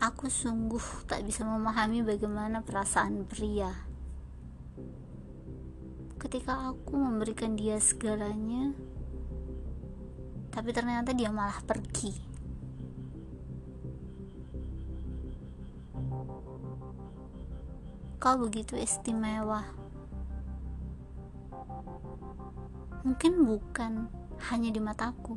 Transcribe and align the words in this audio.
Aku 0.00 0.32
sungguh 0.32 1.04
tak 1.04 1.28
bisa 1.28 1.44
memahami 1.44 2.00
bagaimana 2.00 2.64
perasaan 2.64 3.28
pria. 3.28 3.68
Ketika 6.16 6.72
aku 6.72 6.96
memberikan 6.96 7.52
dia 7.52 7.76
segalanya, 7.76 8.72
tapi 10.48 10.72
ternyata 10.72 11.12
dia 11.12 11.28
malah 11.28 11.60
pergi. 11.68 12.16
Kau 18.16 18.40
begitu 18.40 18.80
istimewa. 18.80 19.68
Mungkin 23.04 23.32
bukan 23.44 24.08
hanya 24.48 24.72
di 24.72 24.80
mataku, 24.80 25.36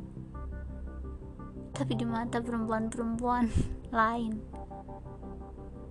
tapi 1.74 1.98
di 1.98 2.06
mata 2.06 2.38
perempuan-perempuan 2.38 3.50
lain. 3.90 4.38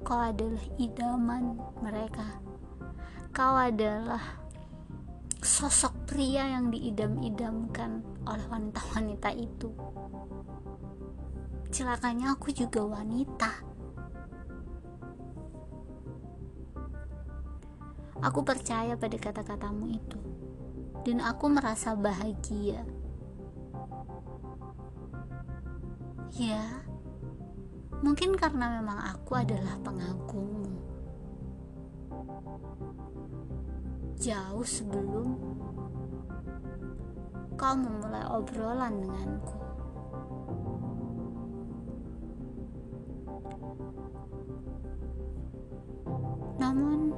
Kau 0.07 0.19
adalah 0.19 0.63
idaman 0.79 1.59
mereka. 1.83 2.39
Kau 3.35 3.59
adalah 3.59 4.39
sosok 5.43 6.07
pria 6.07 6.55
yang 6.55 6.71
diidam-idamkan 6.71 7.99
oleh 8.23 8.45
wanita-wanita 8.47 9.29
itu. 9.35 9.69
Celakanya 11.67 12.31
aku 12.31 12.55
juga 12.55 12.79
wanita. 12.87 13.51
Aku 18.23 18.39
percaya 18.39 18.95
pada 18.95 19.19
kata-katamu 19.19 19.99
itu, 19.99 20.19
dan 21.03 21.19
aku 21.19 21.51
merasa 21.51 21.91
bahagia. 21.91 22.87
Ya, 26.33 26.81
mungkin 28.01 28.33
karena 28.33 28.81
memang 28.81 28.97
aku 28.97 29.37
adalah 29.37 29.77
pengagummu. 29.85 30.81
Jauh 34.17 34.65
sebelum 34.65 35.37
kau 37.53 37.75
memulai 37.77 38.25
obrolan 38.33 38.97
denganku. 39.05 39.57
Namun, 46.57 47.13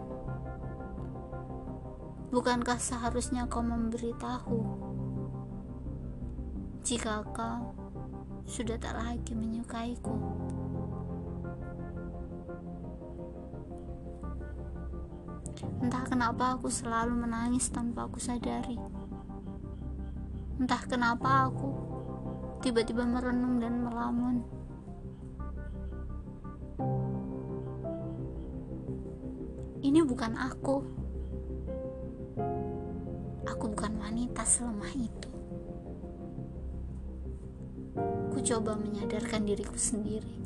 Bukankah 2.36 2.76
seharusnya 2.76 3.48
kau 3.48 3.64
memberitahu 3.64 4.60
jika 6.84 7.24
kau 7.32 7.85
sudah 8.46 8.78
tak 8.78 8.94
lagi 8.94 9.34
menyukaiku? 9.34 10.16
Entah 15.82 16.06
kenapa 16.06 16.58
aku 16.58 16.70
selalu 16.70 17.26
menangis 17.26 17.70
tanpa 17.74 18.06
aku 18.06 18.22
sadari. 18.22 18.78
Entah 20.62 20.82
kenapa 20.88 21.50
aku 21.50 21.70
tiba-tiba 22.62 23.04
merenung 23.04 23.60
dan 23.60 23.82
melamun. 23.82 24.42
Ini 29.86 30.02
bukan 30.02 30.34
aku 30.34 30.82
aku 33.46 33.66
bukan 33.72 33.94
wanita 34.02 34.42
selemah 34.42 34.92
itu. 34.98 35.35
Ku 38.46 38.54
coba 38.62 38.78
menyadarkan 38.78 39.42
diriku 39.42 39.74
sendiri. 39.74 40.38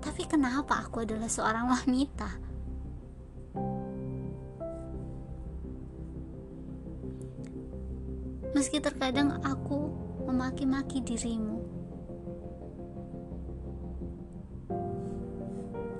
Tapi 0.00 0.22
kenapa 0.24 0.88
aku 0.88 1.04
adalah 1.04 1.28
seorang 1.28 1.68
wanita? 1.68 2.32
Meski 8.56 8.80
terkadang 8.80 9.36
aku 9.44 9.92
memaki-maki 10.24 11.04
dirimu, 11.04 11.60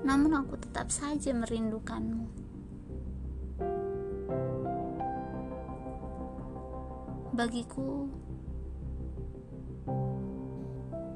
namun 0.09 0.41
aku 0.41 0.57
tetap 0.57 0.89
saja 0.89 1.37
merindukanmu. 1.37 2.48
Bagiku, 7.39 8.11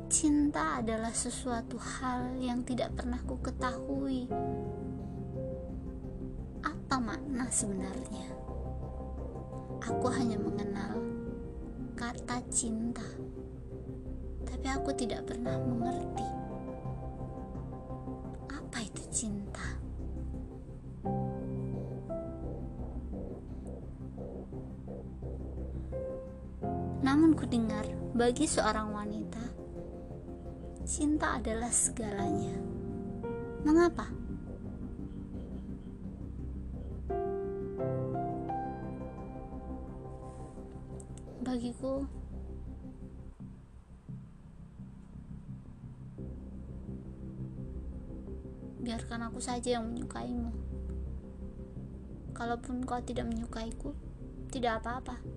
cinta 0.06 0.78
adalah 0.78 1.10
sesuatu 1.10 1.74
hal 1.74 2.38
yang 2.38 2.62
tidak 2.62 2.94
pernah 2.94 3.18
ku 3.26 3.42
ketahui. 3.42 4.30
Apa 6.62 7.02
makna 7.02 7.50
sebenarnya? 7.50 8.38
Aku 9.82 10.06
hanya 10.14 10.38
mengenal 10.38 11.02
kata 11.98 12.38
cinta, 12.54 13.02
tapi 14.46 14.70
aku 14.70 14.94
tidak 14.94 15.26
pernah 15.26 15.58
mengerti 15.58 16.41
Namun 27.12 27.36
ku 27.36 27.44
dengar 27.44 27.84
bagi 28.16 28.48
seorang 28.48 28.88
wanita, 28.88 29.44
cinta 30.88 31.36
adalah 31.36 31.68
segalanya. 31.68 32.56
Mengapa? 33.68 34.08
Bagiku, 41.44 42.08
biarkan 48.80 49.28
aku 49.28 49.36
saja 49.36 49.76
yang 49.76 49.84
menyukaimu. 49.84 50.48
Kalaupun 52.32 52.88
kau 52.88 53.04
tidak 53.04 53.28
menyukaiku, 53.28 53.92
tidak 54.48 54.80
apa-apa. 54.80 55.31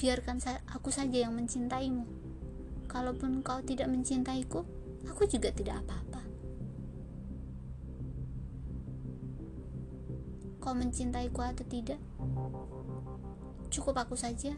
Biarkan 0.00 0.40
aku 0.72 0.88
saja 0.88 1.28
yang 1.28 1.36
mencintaimu. 1.36 2.08
Kalaupun 2.88 3.44
kau 3.44 3.60
tidak 3.60 3.84
mencintaiku, 3.92 4.64
aku 5.04 5.28
juga 5.28 5.52
tidak 5.52 5.84
apa-apa. 5.84 6.24
Kau 10.56 10.72
mencintaiku 10.72 11.44
atau 11.44 11.68
tidak, 11.68 12.00
cukup 13.68 14.00
aku 14.00 14.16
saja. 14.16 14.56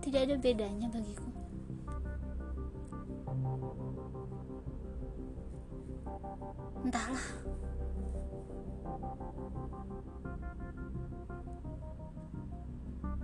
Tidak 0.00 0.20
ada 0.24 0.40
bedanya 0.40 0.88
bagiku. 0.88 1.28
Entahlah. 6.92 7.26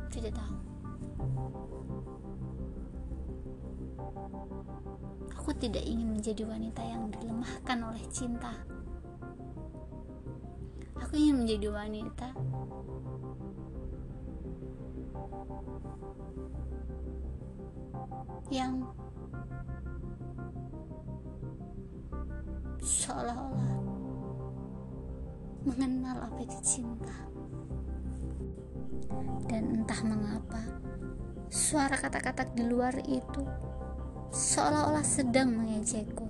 Tidak 0.09 0.33
tahu. 0.33 0.57
Aku 5.37 5.51
tidak 5.61 5.85
ingin 5.85 6.17
menjadi 6.17 6.49
wanita 6.49 6.83
yang 6.83 7.13
dilemahkan 7.13 7.79
oleh 7.85 8.05
cinta. 8.09 8.53
Aku 10.97 11.15
ingin 11.17 11.45
menjadi 11.45 11.69
wanita 11.73 12.29
yang 18.49 18.81
seolah-olah 22.81 23.73
mengenal 25.69 26.17
apa 26.25 26.39
itu 26.45 26.59
cinta. 26.65 27.17
Dan 29.49 29.81
entah 29.81 30.01
mengapa 30.05 30.61
suara 31.49 31.97
kata-kata 31.97 32.53
di 32.53 32.65
luar 32.69 32.97
itu 33.09 33.45
seolah-olah 34.29 35.05
sedang 35.05 35.57
mengejekku 35.57 36.29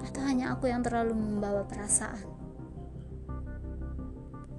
atau 0.00 0.22
hanya 0.24 0.56
aku 0.56 0.68
yang 0.68 0.80
terlalu 0.80 1.12
membawa 1.16 1.64
perasaan? 1.68 2.24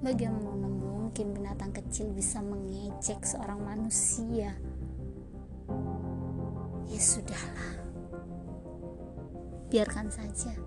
Bagaimana 0.02 0.73
mungkin 1.14 1.46
binatang 1.46 1.70
kecil 1.70 2.10
bisa 2.10 2.42
mengejek 2.42 3.22
seorang 3.22 3.62
manusia 3.62 4.50
ya 6.90 6.98
sudahlah 6.98 7.70
biarkan 9.70 10.10
saja 10.10 10.58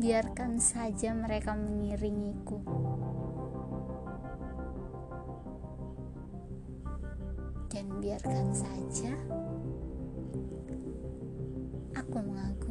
biarkan 0.00 0.56
saja 0.56 1.12
mereka 1.12 1.52
mengiringiku. 1.52 2.64
Dan 7.68 8.00
biarkan 8.00 8.56
saja 8.56 9.12
aku 11.92 12.16
mengagumimu. 12.24 12.65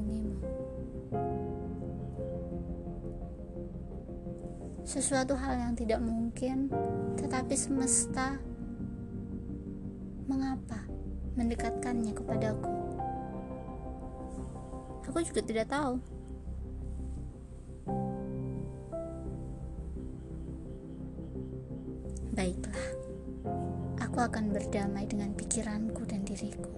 Sesuatu 4.86 5.34
hal 5.34 5.58
yang 5.58 5.74
tidak 5.74 5.98
mungkin, 5.98 6.70
tetapi 7.18 7.58
semesta 7.58 8.38
mengapa 10.30 10.86
mendekatkannya 11.34 12.14
kepadaku. 12.14 12.70
Aku 15.10 15.20
juga 15.26 15.42
tidak 15.42 15.74
tahu. 15.74 15.98
Baiklah, 22.38 22.86
aku 24.06 24.18
akan 24.22 24.54
berdamai 24.54 25.10
dengan 25.10 25.34
pikiranku 25.34 26.06
dan 26.06 26.22
diriku. 26.22 26.70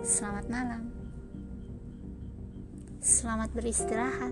Selamat 0.00 0.48
malam. 0.48 1.01
Selamat 3.02 3.50
beristirahat. 3.50 4.30